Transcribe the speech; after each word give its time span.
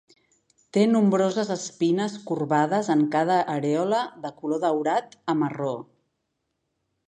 Té 0.77 0.85
nombroses 0.93 1.51
espines 1.55 2.15
corbades 2.31 2.91
en 2.95 3.05
cada 3.17 3.37
arèola 3.59 4.03
de 4.27 4.35
color 4.41 4.65
daurat 4.67 5.17
a 5.35 5.41
marró. 5.45 5.75